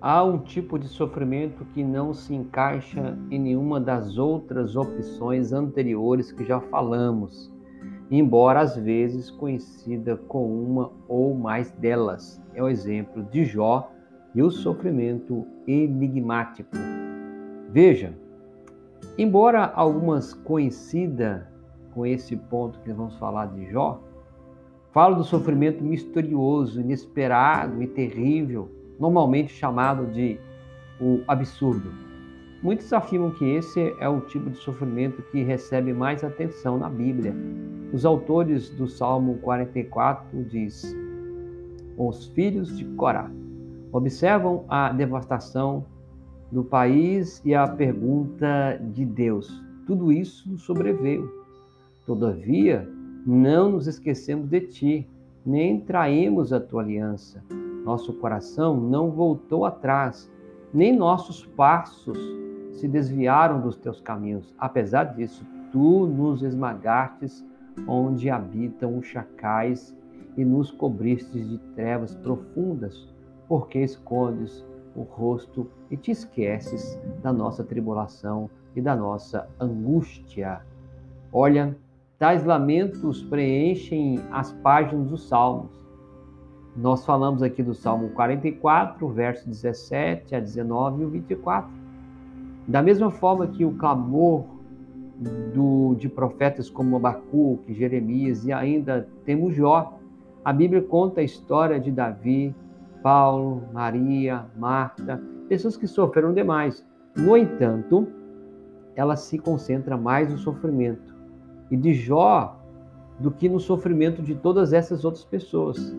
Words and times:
há 0.00 0.22
um 0.24 0.38
tipo 0.38 0.78
de 0.78 0.88
sofrimento 0.88 1.64
que 1.74 1.82
não 1.82 2.14
se 2.14 2.34
encaixa 2.34 3.18
em 3.30 3.38
nenhuma 3.38 3.80
das 3.80 4.16
outras 4.16 4.76
opções 4.76 5.52
anteriores 5.52 6.30
que 6.30 6.44
já 6.44 6.60
falamos, 6.60 7.52
embora 8.10 8.60
às 8.60 8.76
vezes 8.76 9.30
coincida 9.30 10.16
com 10.16 10.46
uma 10.46 10.92
ou 11.08 11.34
mais 11.34 11.70
delas. 11.72 12.40
É 12.54 12.62
o 12.62 12.68
exemplo 12.68 13.24
de 13.24 13.44
Jó 13.44 13.90
e 14.34 14.42
o 14.42 14.50
sofrimento 14.50 15.44
enigmático. 15.66 16.70
Veja, 17.70 18.14
embora 19.16 19.64
algumas 19.74 20.32
coincidam 20.32 21.42
com 21.92 22.06
esse 22.06 22.36
ponto 22.36 22.78
que 22.80 22.92
vamos 22.92 23.16
falar 23.16 23.46
de 23.46 23.70
Jó, 23.70 24.00
falo 24.92 25.16
do 25.16 25.24
sofrimento 25.24 25.82
misterioso, 25.82 26.80
inesperado 26.80 27.82
e 27.82 27.86
terrível 27.88 28.77
normalmente 28.98 29.52
chamado 29.52 30.06
de 30.06 30.38
o 31.00 31.20
absurdo. 31.28 31.90
Muitos 32.62 32.92
afirmam 32.92 33.30
que 33.30 33.44
esse 33.44 33.94
é 34.00 34.08
o 34.08 34.20
tipo 34.22 34.50
de 34.50 34.56
sofrimento 34.56 35.22
que 35.30 35.42
recebe 35.42 35.92
mais 35.92 36.24
atenção 36.24 36.76
na 36.76 36.88
Bíblia. 36.88 37.32
Os 37.92 38.04
autores 38.04 38.68
do 38.70 38.88
Salmo 38.88 39.38
44 39.38 40.44
diz: 40.44 40.96
Os 41.96 42.26
filhos 42.26 42.76
de 42.76 42.84
Corá 42.96 43.30
observam 43.92 44.64
a 44.68 44.92
devastação 44.92 45.86
do 46.50 46.64
país 46.64 47.40
e 47.44 47.54
a 47.54 47.66
pergunta 47.66 48.80
de 48.92 49.04
Deus. 49.04 49.62
Tudo 49.86 50.12
isso 50.12 50.58
sobreveio. 50.58 51.30
Todavia, 52.04 52.88
não 53.24 53.70
nos 53.70 53.86
esquecemos 53.86 54.48
de 54.48 54.60
ti, 54.62 55.08
nem 55.46 55.80
traímos 55.80 56.52
a 56.52 56.58
tua 56.58 56.82
aliança. 56.82 57.42
Nosso 57.88 58.12
coração 58.12 58.78
não 58.78 59.10
voltou 59.10 59.64
atrás, 59.64 60.30
nem 60.74 60.94
nossos 60.94 61.46
passos 61.46 62.18
se 62.74 62.86
desviaram 62.86 63.62
dos 63.62 63.78
teus 63.78 63.98
caminhos. 63.98 64.54
Apesar 64.58 65.04
disso, 65.04 65.42
tu 65.72 66.06
nos 66.06 66.42
esmagastes 66.42 67.42
onde 67.86 68.28
habitam 68.28 68.98
os 68.98 69.06
chacais 69.06 69.96
e 70.36 70.44
nos 70.44 70.70
cobristes 70.70 71.48
de 71.48 71.56
trevas 71.74 72.14
profundas, 72.14 73.08
porque 73.48 73.78
escondes 73.78 74.62
o 74.94 75.00
rosto 75.00 75.66
e 75.90 75.96
te 75.96 76.10
esqueces 76.10 77.00
da 77.22 77.32
nossa 77.32 77.64
tribulação 77.64 78.50
e 78.76 78.82
da 78.82 78.94
nossa 78.94 79.48
angústia. 79.58 80.60
Olha, 81.32 81.74
tais 82.18 82.44
lamentos 82.44 83.22
preenchem 83.22 84.20
as 84.30 84.52
páginas 84.52 85.08
dos 85.08 85.26
Salmos. 85.26 85.87
Nós 86.80 87.04
falamos 87.04 87.42
aqui 87.42 87.60
do 87.60 87.74
Salmo 87.74 88.10
44, 88.10 89.08
verso 89.08 89.48
17 89.48 90.32
a 90.36 90.38
19 90.38 91.02
e 91.02 91.04
o 91.04 91.10
24. 91.10 91.68
Da 92.68 92.80
mesma 92.80 93.10
forma 93.10 93.48
que 93.48 93.64
o 93.64 93.72
clamor 93.72 94.44
do, 95.52 95.96
de 95.96 96.08
profetas 96.08 96.70
como 96.70 96.94
Abacuque, 96.94 97.74
Jeremias 97.74 98.46
e 98.46 98.52
ainda 98.52 99.08
temos 99.24 99.56
Jó, 99.56 99.98
a 100.44 100.52
Bíblia 100.52 100.80
conta 100.80 101.20
a 101.20 101.24
história 101.24 101.80
de 101.80 101.90
Davi, 101.90 102.54
Paulo, 103.02 103.64
Maria, 103.72 104.46
Marta, 104.56 105.20
pessoas 105.48 105.76
que 105.76 105.88
sofreram 105.88 106.32
demais. 106.32 106.86
No 107.16 107.36
entanto, 107.36 108.06
ela 108.94 109.16
se 109.16 109.36
concentra 109.36 109.96
mais 109.96 110.30
no 110.30 110.38
sofrimento 110.38 111.12
e 111.72 111.76
de 111.76 111.92
Jó 111.92 112.56
do 113.18 113.32
que 113.32 113.48
no 113.48 113.58
sofrimento 113.58 114.22
de 114.22 114.36
todas 114.36 114.72
essas 114.72 115.04
outras 115.04 115.24
pessoas. 115.24 115.92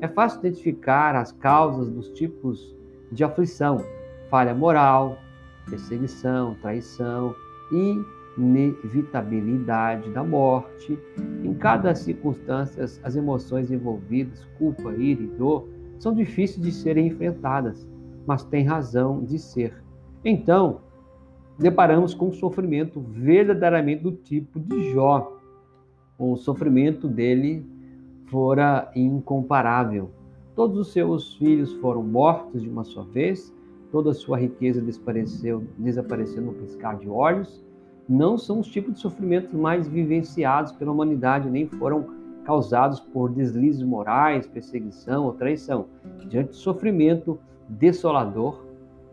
É 0.00 0.08
fácil 0.08 0.40
identificar 0.40 1.14
as 1.14 1.30
causas 1.32 1.90
dos 1.90 2.08
tipos 2.10 2.74
de 3.12 3.22
aflição: 3.22 3.84
falha 4.30 4.54
moral, 4.54 5.18
perseguição, 5.68 6.56
traição, 6.62 7.34
inevitabilidade 8.38 10.08
da 10.10 10.24
morte. 10.24 10.98
Em 11.44 11.52
cada 11.54 11.94
circunstância, 11.94 12.82
as 12.82 13.14
emoções 13.14 13.70
envolvidas, 13.70 14.46
culpa, 14.58 14.92
ira 14.94 15.22
e 15.22 15.26
dor, 15.26 15.68
são 15.98 16.14
difíceis 16.14 16.64
de 16.64 16.72
serem 16.72 17.08
enfrentadas, 17.08 17.86
mas 18.26 18.42
têm 18.44 18.64
razão 18.64 19.22
de 19.22 19.38
ser. 19.38 19.74
Então, 20.24 20.80
deparamos 21.58 22.14
com 22.14 22.28
um 22.28 22.32
sofrimento 22.32 23.00
verdadeiramente 23.00 24.02
do 24.02 24.12
tipo 24.12 24.58
de 24.58 24.92
Jó. 24.92 25.38
O 26.18 26.36
sofrimento 26.36 27.06
dele 27.06 27.66
fora 28.30 28.90
incomparável. 28.94 30.10
Todos 30.54 30.78
os 30.78 30.92
seus 30.92 31.34
filhos 31.34 31.72
foram 31.74 32.02
mortos 32.02 32.62
de 32.62 32.68
uma 32.68 32.84
só 32.84 33.02
vez, 33.02 33.52
toda 33.90 34.10
a 34.10 34.14
sua 34.14 34.38
riqueza 34.38 34.80
desapareceu, 34.80 35.64
desapareceu 35.76 36.42
no 36.42 36.52
piscar 36.52 36.96
de 36.96 37.08
olhos. 37.08 37.64
Não 38.08 38.38
são 38.38 38.60
os 38.60 38.68
tipos 38.68 38.94
de 38.94 39.00
sofrimentos 39.00 39.52
mais 39.52 39.88
vivenciados 39.88 40.72
pela 40.72 40.92
humanidade, 40.92 41.50
nem 41.50 41.66
foram 41.66 42.06
causados 42.44 43.00
por 43.00 43.30
deslizes 43.30 43.82
morais, 43.82 44.46
perseguição 44.46 45.24
ou 45.24 45.32
traição. 45.32 45.86
Diante 46.28 46.50
do 46.50 46.56
sofrimento 46.56 47.38
desolador, 47.68 48.64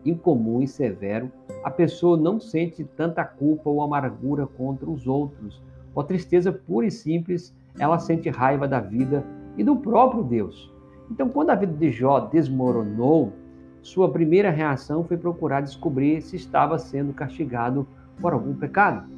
incomum 0.04 0.62
e 0.62 0.66
severo, 0.66 1.30
a 1.64 1.70
pessoa 1.70 2.16
não 2.16 2.40
sente 2.40 2.84
tanta 2.84 3.24
culpa 3.24 3.68
ou 3.68 3.82
amargura 3.82 4.46
contra 4.46 4.88
os 4.88 5.06
outros, 5.06 5.62
ou 5.94 6.04
tristeza 6.04 6.52
pura 6.52 6.86
e 6.86 6.90
simples 6.90 7.54
ela 7.78 7.98
sente 7.98 8.28
raiva 8.28 8.66
da 8.66 8.80
vida 8.80 9.24
e 9.56 9.64
do 9.64 9.76
próprio 9.76 10.22
Deus. 10.22 10.72
Então, 11.10 11.28
quando 11.28 11.50
a 11.50 11.54
vida 11.54 11.72
de 11.72 11.90
Jó 11.90 12.20
desmoronou, 12.20 13.32
sua 13.80 14.10
primeira 14.10 14.50
reação 14.50 15.04
foi 15.04 15.16
procurar 15.16 15.62
descobrir 15.62 16.20
se 16.20 16.36
estava 16.36 16.78
sendo 16.78 17.12
castigado 17.12 17.86
por 18.20 18.32
algum 18.32 18.54
pecado, 18.54 19.08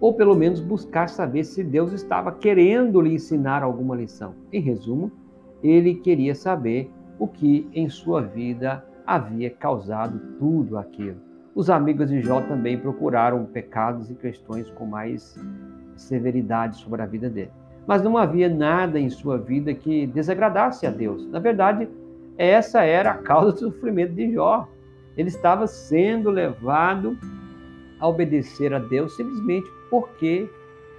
ou 0.00 0.14
pelo 0.14 0.34
menos 0.34 0.60
buscar 0.60 1.08
saber 1.08 1.44
se 1.44 1.62
Deus 1.62 1.92
estava 1.92 2.32
querendo 2.32 3.00
lhe 3.00 3.14
ensinar 3.14 3.62
alguma 3.62 3.96
lição. 3.96 4.34
Em 4.52 4.60
resumo, 4.60 5.10
ele 5.62 5.94
queria 5.94 6.34
saber 6.34 6.90
o 7.18 7.26
que 7.26 7.68
em 7.72 7.88
sua 7.88 8.20
vida 8.20 8.84
havia 9.06 9.48
causado 9.48 10.18
tudo 10.38 10.76
aquilo. 10.76 11.16
Os 11.54 11.70
amigos 11.70 12.08
de 12.08 12.20
Jó 12.20 12.40
também 12.40 12.78
procuraram 12.78 13.44
pecados 13.44 14.10
e 14.10 14.14
questões 14.14 14.68
com 14.70 14.86
mais 14.86 15.38
severidade 15.94 16.78
sobre 16.78 17.02
a 17.02 17.06
vida 17.06 17.30
dele 17.30 17.61
mas 17.86 18.02
não 18.02 18.16
havia 18.16 18.48
nada 18.48 18.98
em 18.98 19.10
sua 19.10 19.38
vida 19.38 19.74
que 19.74 20.06
desagradasse 20.06 20.86
a 20.86 20.90
Deus. 20.90 21.26
Na 21.28 21.38
verdade, 21.38 21.88
essa 22.36 22.82
era 22.82 23.10
a 23.10 23.18
causa 23.18 23.52
do 23.52 23.58
sofrimento 23.58 24.14
de 24.14 24.32
Jó. 24.32 24.68
Ele 25.16 25.28
estava 25.28 25.66
sendo 25.66 26.30
levado 26.30 27.16
a 28.00 28.08
obedecer 28.08 28.72
a 28.72 28.78
Deus 28.78 29.16
simplesmente 29.16 29.68
porque 29.90 30.48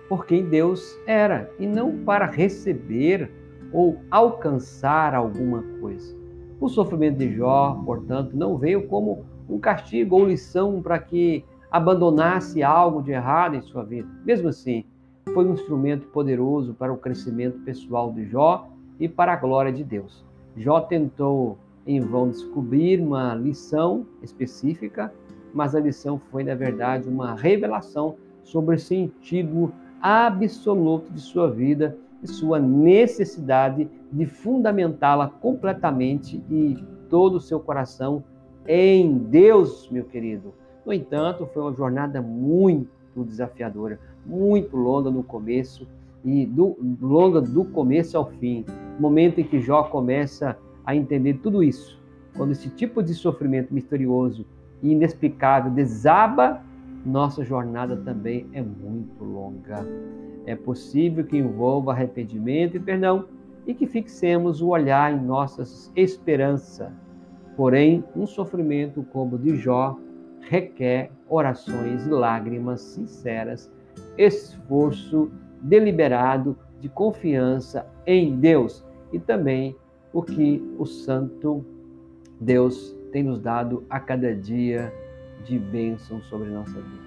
por 0.08 0.26
quem 0.26 0.46
Deus 0.46 0.98
era 1.08 1.50
e 1.60 1.66
não 1.66 1.98
para 2.04 2.26
receber 2.26 3.32
ou 3.72 3.98
alcançar 4.12 5.16
alguma 5.16 5.64
coisa. 5.82 6.16
O 6.60 6.70
sofrimento 6.70 7.18
de 7.18 7.36
Jó, 7.36 7.82
portanto, 7.86 8.38
não 8.38 8.58
veio 8.58 8.88
como 8.88 9.26
um 9.50 9.60
castigo 9.60 10.16
ou 10.16 10.28
lição 10.28 10.82
para 10.82 11.00
que 11.00 11.44
abandonasse 11.72 12.62
algo 12.62 13.02
de 13.02 13.12
errado 13.12 13.56
em 13.56 13.62
sua 13.62 13.84
vida. 13.84 14.08
Mesmo 14.24 14.50
assim, 14.50 14.86
foi 15.34 15.46
um 15.46 15.54
instrumento 15.54 16.08
poderoso 16.08 16.74
para 16.76 16.94
o 16.94 16.98
crescimento 16.98 17.60
pessoal 17.60 18.12
de 18.12 18.26
Jó 18.26 18.70
e 19.00 19.10
para 19.10 19.34
a 19.34 19.36
glória 19.36 19.74
de 19.74 19.84
Deus. 19.84 20.24
Jó 20.56 20.80
tentou 20.80 21.58
em 21.86 22.00
vão 22.00 22.30
descobrir 22.30 23.02
uma 23.02 23.34
lição 23.34 24.06
específica, 24.22 25.12
mas 25.54 25.76
a 25.76 25.80
lição 25.80 26.22
foi, 26.32 26.44
na 26.44 26.56
verdade, 26.56 27.10
uma 27.10 27.34
revelação 27.36 28.16
sobre 28.44 28.76
o 28.76 28.80
sentido 28.80 29.74
absoluto 30.02 31.12
de 31.12 31.20
sua 31.20 31.50
vida 31.50 31.98
e 32.22 32.28
sua 32.28 32.60
necessidade 32.60 33.90
de 34.12 34.26
fundamentá-la 34.26 35.28
completamente 35.28 36.44
e 36.50 36.78
todo 37.10 37.36
o 37.36 37.42
seu 37.42 37.60
coração 37.60 38.24
em 38.68 39.18
Deus, 39.18 39.90
meu 39.90 40.06
querido. 40.06 40.54
No 40.86 40.94
entanto, 40.94 41.50
foi 41.54 41.64
uma 41.64 41.74
jornada 41.74 42.22
muito 42.22 42.90
desafiadora, 43.16 44.00
muito 44.26 44.76
longa 44.76 45.10
no 45.10 45.24
começo 45.24 45.88
e 46.24 46.46
do, 46.46 46.78
longa 47.02 47.42
do 47.42 47.66
começo 47.66 48.18
ao 48.18 48.30
fim. 48.32 48.66
Momento 49.00 49.40
em 49.40 49.44
que 49.44 49.60
Jó 49.60 49.84
começa 49.84 50.58
a 50.86 50.96
entender 50.96 51.36
tudo 51.36 51.64
isso. 51.64 52.02
Quando 52.36 52.52
esse 52.52 52.70
tipo 52.70 53.04
de 53.04 53.14
sofrimento 53.14 53.74
misterioso 53.74 54.46
e 54.82 54.92
inexplicável 54.92 55.72
desaba 55.72 56.62
nossa 57.06 57.44
jornada 57.44 57.98
também 57.98 58.48
é 58.54 58.62
muito 58.62 59.24
longa. 59.24 59.86
É 60.46 60.56
possível 60.56 61.26
que 61.26 61.38
envolva 61.38 61.92
arrependimento 61.92 62.78
e 62.78 62.80
perdão 62.80 63.26
e 63.68 63.74
que 63.74 63.86
fixemos 63.86 64.62
o 64.62 64.70
olhar 64.70 65.14
em 65.14 65.22
nossas 65.22 65.92
esperanças. 65.96 66.92
Porém, 67.56 68.04
um 68.16 68.26
sofrimento 68.26 69.06
como 69.12 69.36
o 69.36 69.40
de 69.40 69.56
Jó 69.58 69.98
requer 70.42 71.12
orações 71.30 72.06
e 72.06 72.10
lágrimas 72.10 72.82
sinceras, 72.82 73.72
esforço 74.18 75.32
deliberado 75.62 76.58
de 76.80 76.90
confiança 76.90 77.88
em 78.06 78.38
Deus 78.38 78.86
e 79.12 79.20
também 79.20 79.76
o 80.12 80.22
que 80.22 80.62
o 80.78 80.86
Santo 80.86 81.66
Deus 82.40 82.96
tem 83.12 83.24
nos 83.24 83.40
dado 83.40 83.84
a 83.90 84.00
cada 84.00 84.36
dia 84.36 84.94
de 85.46 85.58
bênção 85.58 86.22
sobre 86.24 86.50
nossa 86.50 86.74
vida. 86.74 87.04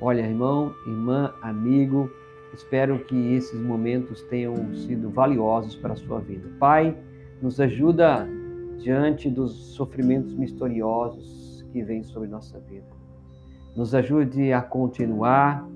Olha, 0.00 0.22
irmão, 0.22 0.74
irmã, 0.86 1.32
amigo, 1.40 2.10
espero 2.52 2.98
que 3.04 3.34
esses 3.34 3.60
momentos 3.60 4.22
tenham 4.22 4.74
sido 4.74 5.10
valiosos 5.10 5.76
para 5.76 5.92
a 5.92 5.96
sua 5.96 6.20
vida. 6.20 6.48
Pai, 6.58 6.96
nos 7.40 7.60
ajuda 7.60 8.26
diante 8.78 9.30
dos 9.30 9.52
sofrimentos 9.74 10.34
misteriosos 10.34 11.64
que 11.72 11.82
vêm 11.82 12.02
sobre 12.02 12.28
nossa 12.28 12.58
vida. 12.60 12.86
Nos 13.76 13.94
ajude 13.94 14.52
a 14.52 14.60
continuar, 14.60 15.66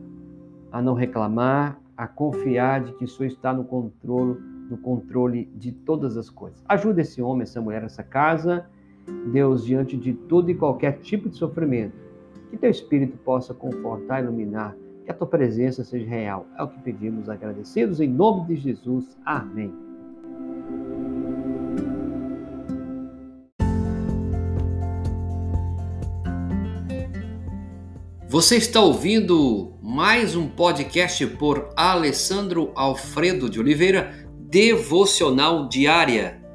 a 0.77 0.83
não 0.83 0.93
reclamar, 0.93 1.81
a 1.97 2.07
confiar 2.07 2.85
de 2.85 2.93
que 2.93 3.05
o 3.05 3.09
Senhor 3.09 3.29
está 3.29 3.51
no 3.51 3.65
controle, 3.65 4.39
no 4.69 4.77
controle 4.77 5.47
de 5.57 5.73
todas 5.73 6.19
as 6.19 6.29
coisas. 6.29 6.63
Ajude 6.69 7.01
esse 7.01 7.23
homem, 7.23 7.45
essa 7.45 7.61
mulher, 7.63 7.83
essa 7.83 8.03
casa, 8.03 8.67
Deus, 9.33 9.65
diante 9.65 9.97
de 9.97 10.13
todo 10.13 10.51
e 10.51 10.55
qualquer 10.55 10.99
tipo 10.99 11.31
de 11.31 11.37
sofrimento. 11.37 11.97
Que 12.51 12.59
teu 12.59 12.71
Espírito 12.71 13.17
possa 13.19 13.55
confortar, 13.55 14.23
iluminar, 14.23 14.77
que 15.05 15.11
a 15.11 15.15
tua 15.15 15.27
presença 15.27 15.83
seja 15.83 16.07
real. 16.07 16.47
É 16.59 16.63
o 16.63 16.69
que 16.69 16.81
pedimos 16.81 17.31
agradecidos 17.31 17.99
em 17.99 18.09
nome 18.09 18.47
de 18.47 18.57
Jesus. 18.57 19.17
Amém. 19.25 19.86
Você 28.29 28.57
está 28.57 28.81
ouvindo 28.81 29.79
mais 29.81 30.35
um 30.35 30.49
podcast 30.49 31.25
por 31.29 31.71
Alessandro 31.77 32.73
Alfredo 32.75 33.49
de 33.49 33.61
Oliveira, 33.61 34.29
Devocional 34.51 35.69
Diária 35.69 36.46